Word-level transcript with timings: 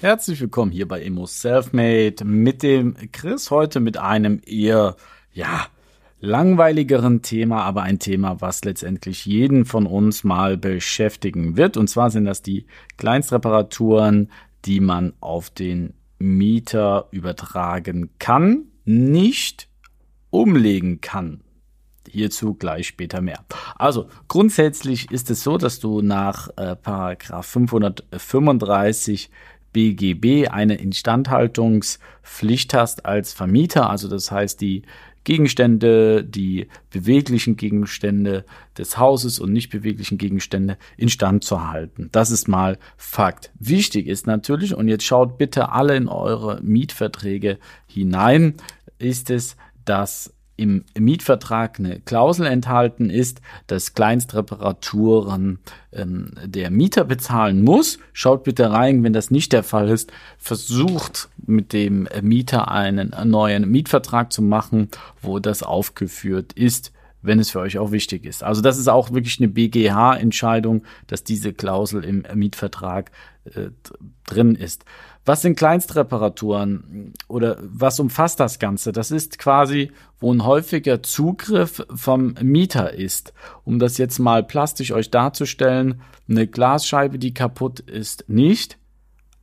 Herzlich 0.00 0.40
willkommen 0.40 0.70
hier 0.70 0.86
bei 0.86 1.02
Emo 1.02 1.26
Selfmade 1.26 2.24
mit 2.24 2.62
dem 2.62 2.94
Chris 3.10 3.50
heute 3.50 3.80
mit 3.80 3.96
einem 3.96 4.40
eher, 4.46 4.94
ja, 5.32 5.66
langweiligeren 6.20 7.20
Thema, 7.22 7.64
aber 7.64 7.82
ein 7.82 7.98
Thema, 7.98 8.40
was 8.40 8.62
letztendlich 8.62 9.26
jeden 9.26 9.64
von 9.64 9.86
uns 9.86 10.22
mal 10.22 10.56
beschäftigen 10.56 11.56
wird. 11.56 11.76
Und 11.76 11.88
zwar 11.88 12.10
sind 12.10 12.26
das 12.26 12.42
die 12.42 12.66
Kleinstreparaturen, 12.96 14.30
die 14.66 14.78
man 14.78 15.14
auf 15.18 15.50
den 15.50 15.94
Mieter 16.20 17.08
übertragen 17.10 18.10
kann, 18.20 18.66
nicht 18.84 19.68
umlegen 20.30 21.00
kann. 21.00 21.40
Hierzu 22.08 22.54
gleich 22.54 22.86
später 22.86 23.20
mehr. 23.20 23.44
Also 23.74 24.08
grundsätzlich 24.28 25.10
ist 25.10 25.28
es 25.28 25.42
so, 25.42 25.58
dass 25.58 25.80
du 25.80 26.02
nach 26.02 26.50
äh, 26.56 26.76
Paragraph 26.76 27.46
535 27.46 29.30
BGB 29.72 30.48
eine 30.48 30.76
Instandhaltungspflicht 30.76 32.74
hast 32.74 33.06
als 33.06 33.32
Vermieter. 33.32 33.90
Also 33.90 34.08
das 34.08 34.30
heißt, 34.30 34.60
die 34.60 34.82
Gegenstände, 35.24 36.24
die 36.24 36.68
beweglichen 36.90 37.56
Gegenstände 37.56 38.46
des 38.78 38.96
Hauses 38.96 39.38
und 39.38 39.52
nicht 39.52 39.68
beweglichen 39.68 40.16
Gegenstände 40.16 40.78
instand 40.96 41.44
zu 41.44 41.68
halten. 41.68 42.08
Das 42.12 42.30
ist 42.30 42.48
mal 42.48 42.78
Fakt. 42.96 43.50
Wichtig 43.58 44.06
ist 44.06 44.26
natürlich, 44.26 44.74
und 44.74 44.88
jetzt 44.88 45.04
schaut 45.04 45.36
bitte 45.36 45.70
alle 45.70 45.96
in 45.96 46.08
eure 46.08 46.62
Mietverträge 46.62 47.58
hinein, 47.86 48.54
ist 48.98 49.28
es, 49.28 49.56
dass 49.84 50.32
im 50.58 50.84
Mietvertrag 50.98 51.78
eine 51.78 52.00
Klausel 52.00 52.46
enthalten 52.46 53.10
ist, 53.10 53.40
dass 53.68 53.94
Kleinstreparaturen 53.94 55.60
ähm, 55.92 56.32
der 56.44 56.70
Mieter 56.70 57.04
bezahlen 57.04 57.62
muss. 57.62 57.98
Schaut 58.12 58.42
bitte 58.42 58.70
rein, 58.70 59.04
wenn 59.04 59.12
das 59.12 59.30
nicht 59.30 59.52
der 59.52 59.62
Fall 59.62 59.88
ist, 59.88 60.12
versucht 60.36 61.28
mit 61.46 61.72
dem 61.72 62.08
Mieter 62.20 62.70
einen 62.70 63.14
neuen 63.24 63.70
Mietvertrag 63.70 64.32
zu 64.32 64.42
machen, 64.42 64.88
wo 65.22 65.38
das 65.38 65.62
aufgeführt 65.62 66.52
ist 66.52 66.92
wenn 67.20 67.40
es 67.40 67.50
für 67.50 67.60
euch 67.60 67.78
auch 67.78 67.90
wichtig 67.90 68.24
ist. 68.24 68.44
Also 68.44 68.62
das 68.62 68.78
ist 68.78 68.88
auch 68.88 69.10
wirklich 69.12 69.40
eine 69.40 69.48
BGH-Entscheidung, 69.48 70.84
dass 71.08 71.24
diese 71.24 71.52
Klausel 71.52 72.04
im 72.04 72.24
Mietvertrag 72.34 73.10
äh, 73.54 73.70
drin 74.26 74.54
ist. 74.54 74.84
Was 75.24 75.42
sind 75.42 75.58
Kleinstreparaturen 75.58 77.12
oder 77.28 77.58
was 77.60 78.00
umfasst 78.00 78.40
das 78.40 78.58
Ganze? 78.58 78.92
Das 78.92 79.10
ist 79.10 79.38
quasi, 79.38 79.92
wo 80.18 80.32
ein 80.32 80.44
häufiger 80.44 81.02
Zugriff 81.02 81.84
vom 81.94 82.34
Mieter 82.40 82.94
ist. 82.94 83.34
Um 83.64 83.78
das 83.78 83.98
jetzt 83.98 84.18
mal 84.18 84.42
plastisch 84.42 84.92
euch 84.92 85.10
darzustellen, 85.10 86.00
eine 86.28 86.46
Glasscheibe, 86.46 87.18
die 87.18 87.34
kaputt 87.34 87.80
ist, 87.80 88.24
nicht, 88.28 88.78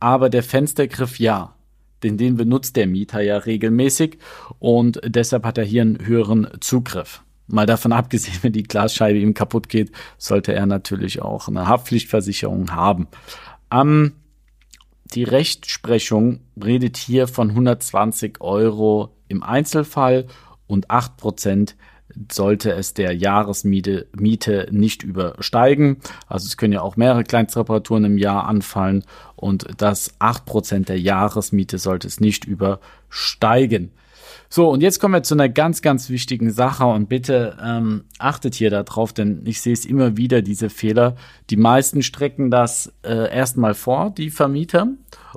aber 0.00 0.30
der 0.30 0.42
Fenstergriff 0.42 1.18
ja. 1.18 1.54
Denn 2.02 2.18
den 2.18 2.36
benutzt 2.36 2.76
der 2.76 2.86
Mieter 2.86 3.20
ja 3.20 3.38
regelmäßig 3.38 4.18
und 4.58 5.00
deshalb 5.04 5.44
hat 5.44 5.58
er 5.58 5.64
hier 5.64 5.82
einen 5.82 6.06
höheren 6.06 6.48
Zugriff. 6.60 7.22
Mal 7.46 7.66
davon 7.66 7.92
abgesehen, 7.92 8.38
wenn 8.42 8.52
die 8.52 8.62
Glasscheibe 8.62 9.18
ihm 9.18 9.34
kaputt 9.34 9.68
geht, 9.68 9.92
sollte 10.16 10.54
er 10.54 10.66
natürlich 10.66 11.20
auch 11.20 11.48
eine 11.48 11.66
Haftpflichtversicherung 11.66 12.72
haben. 12.72 13.08
Ähm, 13.74 14.12
die 15.14 15.24
Rechtsprechung 15.24 16.40
redet 16.62 16.96
hier 16.96 17.28
von 17.28 17.50
120 17.50 18.40
Euro 18.40 19.16
im 19.28 19.42
Einzelfall 19.42 20.26
und 20.66 20.90
8 20.90 21.16
Prozent 21.16 21.76
sollte 22.30 22.72
es 22.72 22.94
der 22.94 23.12
Jahresmiete 23.12 24.06
Miete 24.12 24.68
nicht 24.70 25.02
übersteigen. 25.02 25.98
Also 26.26 26.46
es 26.46 26.56
können 26.56 26.72
ja 26.72 26.82
auch 26.82 26.96
mehrere 26.96 27.24
Kleinstreparaturen 27.24 28.04
im 28.04 28.18
Jahr 28.18 28.46
anfallen 28.46 29.04
und 29.36 29.66
das 29.76 30.14
8 30.18 30.44
Prozent 30.46 30.88
der 30.88 31.00
Jahresmiete 31.00 31.78
sollte 31.78 32.06
es 32.06 32.20
nicht 32.20 32.44
übersteigen. 32.44 33.92
So, 34.48 34.68
und 34.70 34.82
jetzt 34.82 35.00
kommen 35.00 35.14
wir 35.14 35.22
zu 35.22 35.34
einer 35.34 35.48
ganz, 35.48 35.82
ganz 35.82 36.10
wichtigen 36.10 36.52
Sache 36.52 36.84
und 36.84 37.08
bitte 37.08 37.56
ähm, 37.60 38.04
achtet 38.18 38.54
hier 38.54 38.70
darauf, 38.70 39.12
denn 39.12 39.42
ich 39.46 39.60
sehe 39.60 39.72
es 39.72 39.84
immer 39.84 40.16
wieder, 40.16 40.42
diese 40.42 40.70
Fehler. 40.70 41.16
Die 41.50 41.56
meisten 41.56 42.02
strecken 42.02 42.50
das 42.50 42.92
äh, 43.02 43.34
erstmal 43.34 43.74
vor, 43.74 44.10
die 44.16 44.30
Vermieter, 44.30 44.88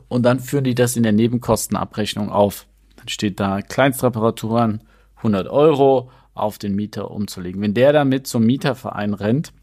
und 0.08 0.24
dann 0.24 0.40
führen 0.40 0.66
die 0.66 0.76
das 0.76 0.96
in 0.96 1.04
der 1.04 1.14
Nebenkostenabrechnung 1.14 2.30
auf. 2.30 2.68
Dann 2.98 3.08
steht 3.08 3.40
da 3.40 3.62
Kleinstreparaturen 3.62 4.84
100 5.18 5.48
Euro 5.48 6.12
auf 6.38 6.58
den 6.58 6.76
Mieter 6.76 7.12
umzulegen. 7.12 7.62
Wenn 7.62 7.74
der 7.74 7.94
damit 7.94 8.28
zum 8.28 8.46
Mieterverein 8.46 9.14
rennt, 9.14 9.54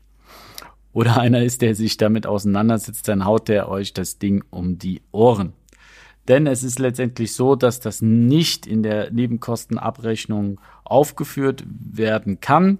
oder 0.94 1.16
einer 1.20 1.42
ist, 1.42 1.60
der 1.60 1.74
sich 1.74 1.98
damit 1.98 2.26
auseinandersetzt, 2.26 3.06
dann 3.08 3.26
haut 3.26 3.48
der 3.48 3.68
euch 3.68 3.92
das 3.92 4.18
Ding 4.18 4.44
um 4.50 4.78
die 4.78 5.02
Ohren. 5.12 5.52
Denn 6.28 6.46
es 6.46 6.62
ist 6.62 6.78
letztendlich 6.78 7.34
so, 7.34 7.54
dass 7.54 7.80
das 7.80 8.00
nicht 8.00 8.66
in 8.66 8.82
der 8.82 9.10
Nebenkostenabrechnung 9.10 10.58
aufgeführt 10.84 11.64
werden 11.68 12.40
kann. 12.40 12.78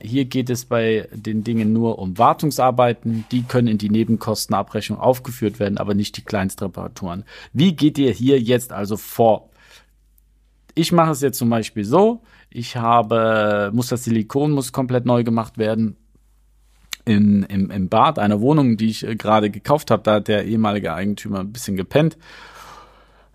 Hier 0.00 0.24
geht 0.24 0.50
es 0.50 0.64
bei 0.64 1.08
den 1.12 1.44
Dingen 1.44 1.72
nur 1.72 2.00
um 2.00 2.18
Wartungsarbeiten. 2.18 3.24
Die 3.30 3.44
können 3.44 3.68
in 3.68 3.78
die 3.78 3.88
Nebenkostenabrechnung 3.88 4.98
aufgeführt 4.98 5.60
werden, 5.60 5.78
aber 5.78 5.94
nicht 5.94 6.16
die 6.16 6.24
Kleinstreparaturen. 6.24 7.24
Wie 7.52 7.76
geht 7.76 7.98
ihr 7.98 8.10
hier 8.10 8.40
jetzt 8.40 8.72
also 8.72 8.96
vor? 8.96 9.48
Ich 10.74 10.92
mache 10.92 11.10
es 11.10 11.20
jetzt 11.20 11.38
zum 11.38 11.50
Beispiel 11.50 11.84
so. 11.84 12.22
Ich 12.50 12.76
habe, 12.76 13.70
muss 13.72 13.88
das 13.88 14.04
Silikon 14.04 14.52
muss 14.52 14.72
komplett 14.72 15.06
neu 15.06 15.24
gemacht 15.24 15.58
werden. 15.58 15.96
In, 17.04 17.42
im, 17.44 17.70
im 17.70 17.88
Bad 17.88 18.20
einer 18.20 18.40
Wohnung, 18.40 18.76
die 18.76 18.90
ich 18.90 19.04
äh, 19.04 19.16
gerade 19.16 19.50
gekauft 19.50 19.90
habe, 19.90 20.04
da 20.04 20.14
hat 20.14 20.28
der 20.28 20.44
ehemalige 20.44 20.94
Eigentümer 20.94 21.40
ein 21.40 21.52
bisschen 21.52 21.76
gepennt 21.76 22.16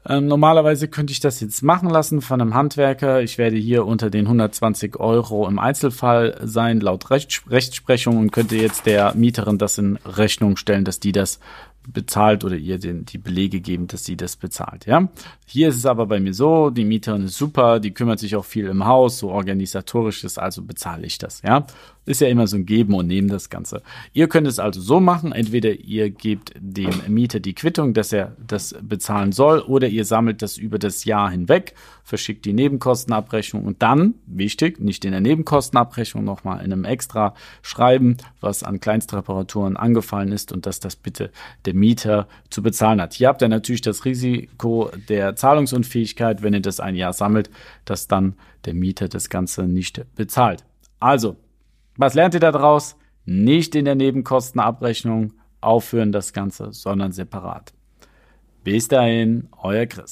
ähm, 0.10 0.28
normalerweise 0.28 0.88
könnte 0.88 1.12
ich 1.12 1.20
das 1.20 1.42
jetzt 1.42 1.64
machen 1.64 1.90
lassen 1.90 2.22
von 2.22 2.40
einem 2.40 2.54
Handwerker. 2.54 3.22
Ich 3.22 3.38
werde 3.38 3.58
hier 3.58 3.86
unter 3.86 4.10
den 4.10 4.26
120 4.26 4.98
Euro 5.00 5.48
im 5.48 5.60
Einzelfall 5.60 6.40
sein, 6.44 6.80
laut 6.80 7.10
Rechtsprechung 7.12 8.18
und 8.18 8.32
könnte 8.32 8.56
jetzt 8.56 8.86
der 8.86 9.14
Mieterin 9.16 9.58
das 9.58 9.78
in 9.78 9.98
Rechnung 10.06 10.56
stellen, 10.56 10.86
dass 10.86 11.02
die 11.02 11.12
das 11.12 11.40
bezahlt 11.88 12.44
oder 12.44 12.56
ihr 12.56 12.78
den, 12.78 13.06
die 13.06 13.18
Belege 13.18 13.62
geben, 13.62 13.88
dass 13.88 14.04
sie 14.04 14.18
das 14.18 14.36
bezahlt. 14.36 14.86
Ja, 14.86 15.08
hier 15.46 15.70
ist 15.70 15.78
es 15.78 15.86
aber 15.86 16.06
bei 16.06 16.20
mir 16.20 16.34
so, 16.34 16.70
die 16.70 16.84
Mieterin 16.84 17.24
ist 17.24 17.38
super, 17.38 17.80
die 17.80 17.92
kümmert 17.92 18.20
sich 18.20 18.36
auch 18.36 18.46
viel 18.46 18.68
im 18.68 18.86
Haus, 18.86 19.20
so 19.20 19.30
organisatorisch 19.30 20.24
ist, 20.24 20.38
also 20.38 20.62
bezahle 20.62 21.06
ich 21.06 21.18
das. 21.18 21.42
Ja, 21.42 21.66
ist 22.06 22.22
ja 22.22 22.28
immer 22.28 22.48
so 22.48 22.58
ein 22.58 22.66
Geben 22.66 22.94
und 22.94 23.08
Nehmen 23.08 23.28
das 23.28 23.50
Ganze. 23.50 23.82
Ihr 24.14 24.28
könnt 24.28 24.48
es 24.48 24.60
also 24.60 24.82
so 24.82 25.00
machen, 25.00 25.32
entweder 25.32 25.72
ihr 25.74 26.10
gebt 26.10 26.54
dem 26.58 26.92
Mieter 27.08 27.40
die 27.40 27.54
Quittung, 27.54 27.94
dass 27.94 28.14
er 28.14 28.36
das 28.46 28.76
bezahlen 28.82 29.32
soll, 29.32 29.60
oder 29.60 29.88
ihr 29.88 30.06
sammelt 30.06 30.42
das 30.42 30.58
über 30.58 30.80
das 30.80 31.06
Jahr 31.06 31.30
hinweg, 31.30 31.74
verschickt 32.04 32.46
die 32.46 32.54
Nebenkostenabrechnung 32.54 33.66
und 33.66 33.82
dann, 33.82 34.16
wichtig, 34.26 34.80
nicht 34.80 35.04
in 35.06 35.12
der 35.12 35.22
Nebenkostenabrechnung 35.22 36.24
nochmal 36.24 36.64
in 36.64 36.72
einem 36.72 36.86
extra 36.86 37.34
schreiben, 37.62 38.18
was 38.40 38.64
an 38.64 38.80
Kleinstreparaturen 38.80 39.76
angefallen 39.76 40.32
ist 40.32 40.52
und 40.52 40.66
dass 40.66 40.80
das 40.80 40.96
bitte 40.96 41.32
der 41.66 41.74
Mieter 41.78 42.28
zu 42.50 42.62
bezahlen 42.62 43.02
hat. 43.02 43.14
Hier 43.14 43.28
habt 43.30 43.42
ihr 43.42 43.48
natürlich 43.48 43.82
das 43.82 44.06
Risiko 44.06 44.92
der 45.08 45.36
Zahlungsunfähigkeit, 45.36 46.42
wenn 46.42 46.54
ihr 46.54 46.62
das 46.62 46.80
ein 46.80 46.96
Jahr 46.96 47.14
sammelt, 47.14 47.50
dass 47.86 48.08
dann 48.08 48.36
der 48.66 48.74
Mieter 48.74 49.08
das 49.08 49.30
Ganze 49.30 49.64
nicht 49.64 50.04
bezahlt. 50.16 50.66
Also, 51.00 51.38
was 51.96 52.14
lernt 52.14 52.34
ihr 52.34 52.40
daraus? 52.40 52.96
Nicht 53.26 53.76
in 53.76 53.86
der 53.86 53.96
Nebenkostenabrechnung 53.96 55.34
aufführen 55.62 56.12
das 56.12 56.34
Ganze, 56.34 56.72
sondern 56.72 57.12
separat. 57.12 57.74
Bis 58.64 58.88
dahin, 58.88 59.50
euer 59.62 59.86
Chris. 59.86 60.12